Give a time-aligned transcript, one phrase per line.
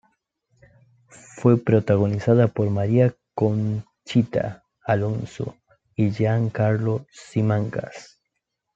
[1.35, 5.55] Fue protagonizada por María Conchita Alonso
[5.95, 8.19] y Jean Carlo Simancas.